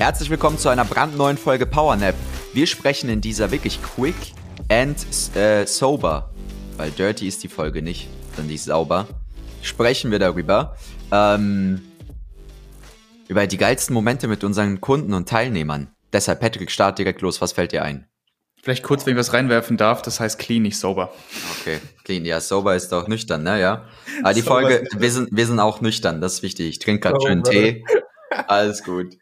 [0.00, 2.14] Herzlich willkommen zu einer brandneuen Folge PowerNap.
[2.54, 4.14] Wir sprechen in dieser wirklich quick
[4.70, 4.96] and
[5.36, 6.30] äh, sober,
[6.78, 9.06] weil dirty ist die Folge nicht, sondern die ist sauber.
[9.60, 10.74] Sprechen wir darüber.
[11.12, 11.82] Ähm,
[13.28, 15.88] über die geilsten Momente mit unseren Kunden und Teilnehmern.
[16.14, 17.42] Deshalb, Patrick, start direkt los.
[17.42, 18.08] Was fällt dir ein?
[18.62, 21.12] Vielleicht kurz, wenn ich was reinwerfen darf, das heißt clean, nicht sober.
[21.60, 22.24] Okay, clean.
[22.24, 23.60] Ja, sober ist auch nüchtern, ne?
[23.60, 23.84] Ja.
[24.22, 26.70] Aber die Folge, wir sind, wir sind auch nüchtern, das ist wichtig.
[26.70, 27.84] Ich trinke gerade schön Tee.
[28.46, 29.18] Alles gut.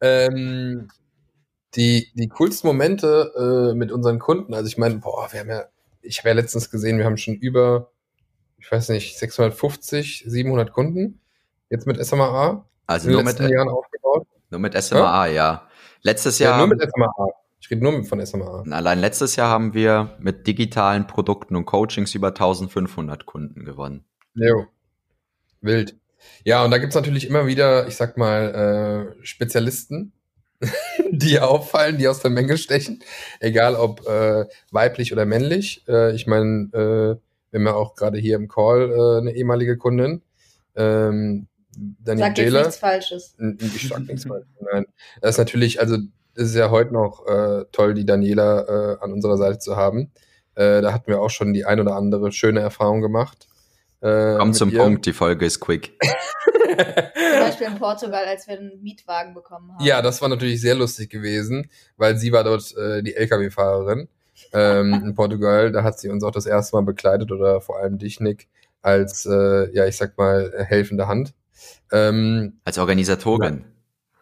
[0.00, 0.88] Ähm,
[1.74, 5.64] die, die coolsten Momente äh, mit unseren Kunden, also ich meine, boah, wir haben ja,
[6.02, 7.90] ich habe ja letztens gesehen, wir haben schon über,
[8.58, 11.20] ich weiß nicht, 650, 700 Kunden
[11.70, 12.64] jetzt mit SMAA.
[12.86, 14.26] Also nur mit, Jahren aufgebaut.
[14.50, 15.32] nur mit SMAA, ja.
[15.32, 15.68] ja.
[16.02, 16.52] Letztes Jahr.
[16.52, 17.28] Ja, nur mit SMAA.
[17.60, 18.64] Ich rede nur von SMAA.
[18.70, 24.04] Allein letztes Jahr haben wir mit digitalen Produkten und Coachings über 1500 Kunden gewonnen.
[24.34, 24.66] Jo.
[25.60, 25.96] Wild.
[26.44, 30.12] Ja, und da gibt's natürlich immer wieder, ich sag mal, äh, Spezialisten,
[31.10, 33.00] die auffallen, die aus der Menge stechen.
[33.40, 35.84] Egal ob äh, weiblich oder männlich.
[35.88, 39.76] Äh, ich meine, äh, wir haben ja auch gerade hier im Call äh, eine ehemalige
[39.76, 40.22] Kundin.
[40.74, 42.60] Ähm, Daniel sag Jailer.
[42.60, 43.36] nichts Falsches.
[43.60, 44.48] Ich sag nichts Falsches.
[44.72, 44.86] Nein.
[45.20, 45.96] Das ist natürlich, also
[46.34, 50.12] es ist ja heute noch äh, toll, die Daniela äh, an unserer Seite zu haben.
[50.54, 53.47] Äh, da hatten wir auch schon die ein oder andere schöne Erfahrung gemacht.
[54.00, 54.78] Äh, Komm zum ihr.
[54.78, 55.98] Punkt, die Folge ist quick.
[56.68, 59.84] Zum Beispiel in Portugal, als wir einen Mietwagen bekommen haben.
[59.84, 64.08] Ja, das war natürlich sehr lustig gewesen, weil sie war dort äh, die Lkw-Fahrerin
[64.52, 65.72] ähm, in Portugal.
[65.72, 68.48] Da hat sie uns auch das erste Mal begleitet oder vor allem dich, Nick,
[68.82, 71.34] als, äh, ja, ich sag mal, helfende Hand.
[71.90, 73.58] Ähm, als Organisatorin.
[73.58, 73.64] Ja.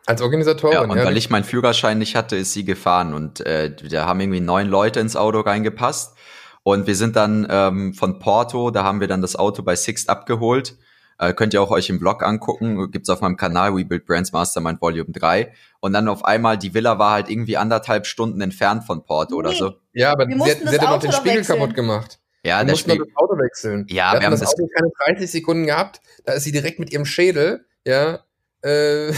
[0.06, 0.82] Als Organisatorin, ja.
[0.82, 4.20] Und ja, weil ich meinen Führerschein nicht hatte, ist sie gefahren und äh, da haben
[4.20, 6.16] irgendwie neun Leute ins Auto reingepasst
[6.66, 10.08] und wir sind dann ähm, von Porto, da haben wir dann das Auto bei Sixt
[10.08, 10.76] abgeholt.
[11.16, 14.32] Äh, könnt ihr auch euch im Blog angucken, gibt's auf meinem Kanal We Build Brands
[14.32, 15.52] Mastermind Volume 3.
[15.78, 19.38] Und dann auf einmal, die Villa war halt irgendwie anderthalb Stunden entfernt von Porto nee.
[19.38, 19.74] oder so.
[19.92, 21.58] Ja, aber sie, hat, sie hat ja noch den Spiegel wechseln.
[21.60, 22.18] kaputt gemacht.
[22.42, 23.06] Ja, wir der Spiegel.
[23.06, 23.86] das Auto wechseln.
[23.88, 26.00] Ja, wir, wir haben das, das Auto keine 30 Sekunden gehabt.
[26.24, 28.24] Da ist sie direkt mit ihrem Schädel, ja,
[28.62, 29.12] äh,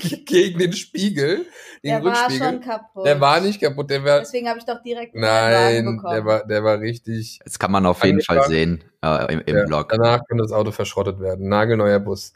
[0.26, 1.46] gegen den Spiegel.
[1.84, 3.06] Der war schon kaputt.
[3.06, 3.90] Der war nicht kaputt.
[3.90, 7.40] Der war, Deswegen habe ich doch direkt Nein, der war, der war richtig.
[7.44, 9.88] Das kann man auf jeden Fall sehen äh, im, im ja, Blog.
[9.90, 11.48] Danach kann das Auto verschrottet werden.
[11.48, 12.32] Nagelneuer Bus.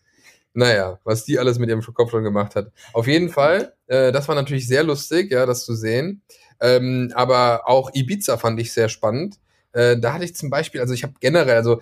[0.54, 2.70] Naja, was die alles mit ihrem Kopf schon gemacht hat.
[2.92, 6.22] Auf jeden Fall, äh, das war natürlich sehr lustig, ja, das zu sehen.
[6.60, 9.36] Ähm, aber auch Ibiza fand ich sehr spannend.
[9.72, 11.80] Äh, da hatte ich zum Beispiel, also ich habe generell, also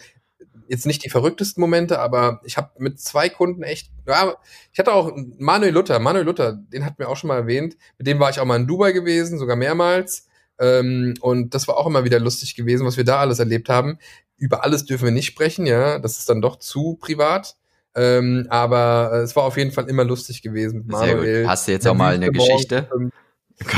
[0.69, 4.37] jetzt nicht die verrücktesten Momente, aber ich habe mit zwei Kunden echt, ja,
[4.73, 8.07] ich hatte auch Manuel Luther, Manuel Luther, den hatten wir auch schon mal erwähnt, mit
[8.07, 10.29] dem war ich auch mal in Dubai gewesen, sogar mehrmals.
[10.61, 13.99] Ähm, und das war auch immer wieder lustig gewesen, was wir da alles erlebt haben.
[14.37, 17.57] Über alles dürfen wir nicht sprechen, ja, das ist dann doch zu privat.
[17.97, 21.49] Ähm, aber äh, es war auf jeden Fall immer lustig gewesen mit Manuel.
[21.49, 22.89] Hast du jetzt auch mal eine Geschichte?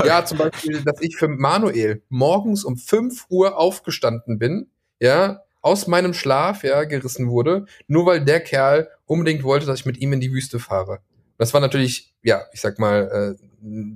[0.05, 4.71] Ja, zum Beispiel, dass ich für Manuel morgens um 5 Uhr aufgestanden bin,
[5.01, 9.87] ja, aus meinem Schlaf ja gerissen wurde, nur weil der Kerl unbedingt wollte, dass ich
[9.87, 11.01] mit ihm in die Wüste fahre.
[11.39, 13.47] Das war natürlich, ja, ich sag mal, äh,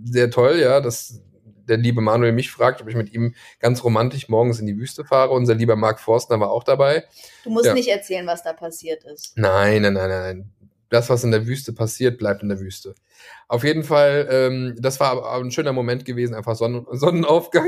[0.05, 1.21] sehr toll, ja, dass
[1.69, 5.05] der liebe Manuel mich fragt, ob ich mit ihm ganz romantisch morgens in die Wüste
[5.05, 5.33] fahre.
[5.33, 7.05] Unser lieber Mark Forstner war auch dabei.
[7.45, 7.75] Du musst ja.
[7.75, 9.37] nicht erzählen, was da passiert ist.
[9.37, 10.53] Nein, nein, nein, nein.
[10.89, 12.95] Das, was in der Wüste passiert, bleibt in der Wüste.
[13.49, 17.67] Auf jeden Fall, ähm, das war aber ein schöner Moment gewesen, einfach Sonnen Sonnenaufgang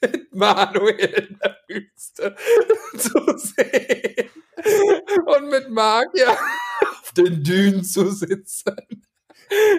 [0.00, 2.36] mit Manuel in der Wüste
[2.96, 4.30] zu sehen.
[5.26, 5.68] Und mit
[6.14, 6.36] ja
[6.82, 8.76] auf den Dünen zu sitzen.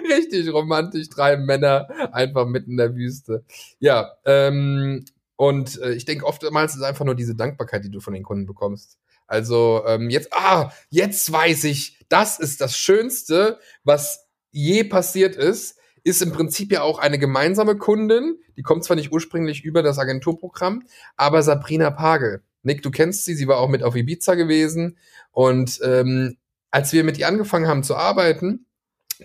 [0.08, 3.44] Richtig romantisch, drei Männer einfach mitten in der Wüste.
[3.80, 5.04] Ja, ähm,
[5.36, 8.46] und äh, ich denke oftmals ist einfach nur diese Dankbarkeit, die du von den Kunden
[8.46, 8.98] bekommst.
[9.26, 15.78] Also ähm, jetzt, ah, jetzt weiß ich, das ist das Schönste, was je passiert ist,
[16.08, 18.38] ist im Prinzip ja auch eine gemeinsame Kundin.
[18.56, 20.82] Die kommt zwar nicht ursprünglich über das Agenturprogramm,
[21.16, 22.42] aber Sabrina Pagel.
[22.62, 24.98] Nick, du kennst sie, sie war auch mit auf Ibiza gewesen.
[25.30, 26.36] Und ähm,
[26.70, 28.66] als wir mit ihr angefangen haben zu arbeiten,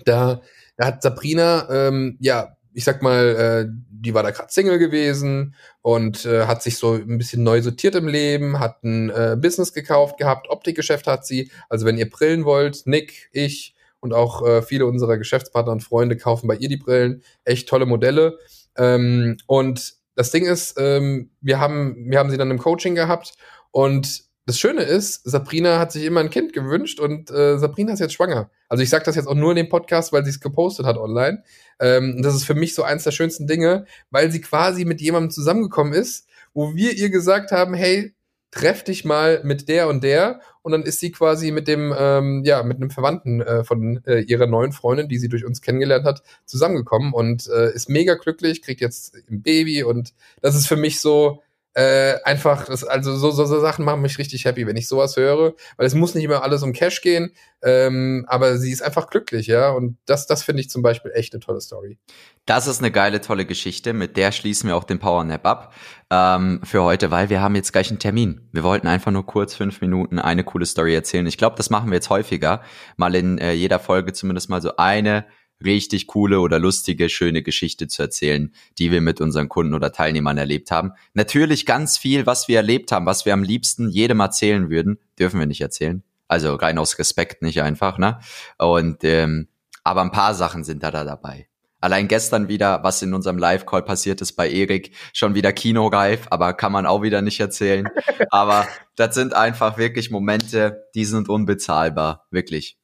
[0.06, 0.42] da,
[0.78, 5.56] da hat Sabrina, ähm, ja, ich sag mal, äh, die war da gerade Single gewesen
[5.82, 9.74] und äh, hat sich so ein bisschen neu sortiert im Leben, hat ein äh, Business
[9.74, 11.52] gekauft gehabt, Optikgeschäft hat sie.
[11.70, 16.18] Also wenn ihr brillen wollt, Nick, ich und auch äh, viele unserer Geschäftspartner und Freunde
[16.18, 17.24] kaufen bei ihr die Brillen.
[17.46, 18.38] Echt tolle Modelle.
[18.78, 23.34] Ähm, und das Ding ist, ähm, wir, haben, wir haben sie dann im Coaching gehabt
[23.72, 28.02] und das Schöne ist, Sabrina hat sich immer ein Kind gewünscht und äh, Sabrina ist
[28.02, 28.52] jetzt schwanger.
[28.68, 30.98] Also ich sage das jetzt auch nur in dem Podcast, weil sie es gepostet hat
[30.98, 31.44] online.
[31.80, 35.32] Ähm, das ist für mich so eins der schönsten Dinge, weil sie quasi mit jemandem
[35.32, 38.14] zusammengekommen ist, wo wir ihr gesagt haben, hey,
[38.54, 42.44] treff dich mal mit der und der und dann ist sie quasi mit dem ähm,
[42.46, 46.06] ja mit einem Verwandten äh, von äh, ihrer neuen Freundin, die sie durch uns kennengelernt
[46.06, 50.76] hat, zusammengekommen und äh, ist mega glücklich, kriegt jetzt ein Baby und das ist für
[50.76, 51.42] mich so
[51.76, 55.16] äh, einfach, das, also so, so, so Sachen machen mich richtig happy, wenn ich sowas
[55.18, 57.34] höre, weil es muss nicht immer alles um Cash gehen,
[57.64, 61.34] ähm, aber sie ist einfach glücklich, ja, und das, das finde ich zum Beispiel echt
[61.34, 61.98] eine tolle Story.
[62.46, 65.74] Das ist eine geile, tolle Geschichte, mit der schließen wir auch den Power Nap ab
[66.12, 68.50] ähm, für heute, weil wir haben jetzt gleich einen Termin.
[68.52, 71.26] Wir wollten einfach nur kurz fünf Minuten eine coole Story erzählen.
[71.26, 72.62] Ich glaube, das machen wir jetzt häufiger,
[72.98, 75.26] mal in äh, jeder Folge zumindest mal so eine
[75.64, 80.38] richtig coole oder lustige, schöne Geschichte zu erzählen, die wir mit unseren Kunden oder Teilnehmern
[80.38, 80.94] erlebt haben.
[81.14, 85.40] Natürlich ganz viel, was wir erlebt haben, was wir am liebsten jedem erzählen würden, dürfen
[85.40, 86.04] wir nicht erzählen.
[86.28, 88.20] Also rein aus Respekt nicht einfach, ne?
[88.58, 89.48] Und ähm,
[89.84, 91.48] aber ein paar Sachen sind da, da dabei.
[91.84, 96.54] Allein gestern wieder, was in unserem Live-Call passiert ist bei Erik, schon wieder kinoreif, aber
[96.54, 97.90] kann man auch wieder nicht erzählen.
[98.30, 102.78] aber das sind einfach wirklich Momente, die sind unbezahlbar, wirklich.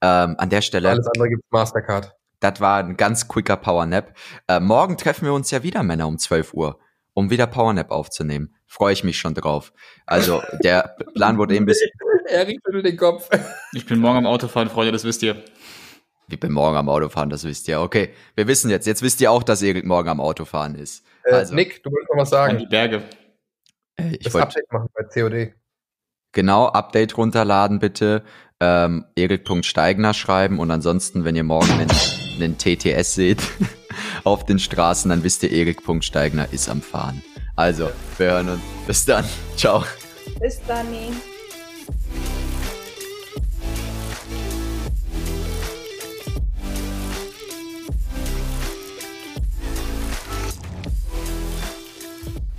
[0.00, 0.90] Ähm, an der Stelle.
[0.90, 2.14] Alles andere gibt's Mastercard.
[2.44, 4.14] Das war ein ganz quicker Powernap.
[4.48, 6.78] Äh, morgen treffen wir uns ja wieder, Männer, um 12 Uhr,
[7.14, 8.54] um wieder Powernap aufzunehmen.
[8.66, 9.72] Freue ich mich schon drauf.
[10.04, 11.80] Also, der Plan wurde eben bis.
[12.28, 13.30] Erik schüttelt den Kopf.
[13.72, 15.42] Ich bin morgen am Autofahren, Freunde, das wisst ihr.
[16.28, 17.80] Ich bin morgen am Autofahren, das wisst ihr.
[17.80, 18.86] Okay, wir wissen jetzt.
[18.86, 21.02] Jetzt wisst ihr auch, dass Erik morgen am Autofahren ist.
[21.24, 22.52] Äh, also, Nick, du wolltest noch was sagen.
[22.52, 23.04] An die Berge.
[23.96, 25.54] Äh, ich das wollt, Update machen bei COD.
[26.32, 28.22] Genau, Update runterladen bitte.
[28.60, 31.70] Ähm, Erik.steigner schreiben und ansonsten, wenn ihr morgen
[32.34, 33.42] einen, TTS seht
[34.24, 37.22] auf den Straßen, dann wisst ihr, Erik.steigner ist am Fahren.
[37.56, 38.60] Also, wir hören uns.
[38.86, 39.24] Bis dann.
[39.56, 39.84] Ciao.
[40.40, 40.86] Bis dann.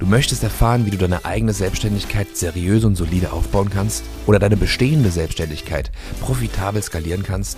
[0.05, 4.55] Du möchtest erfahren, wie du deine eigene Selbstständigkeit seriös und solide aufbauen kannst oder deine
[4.55, 7.57] bestehende Selbstständigkeit profitabel skalieren kannst?